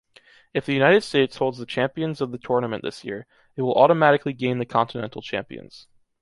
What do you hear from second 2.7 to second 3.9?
this year, it will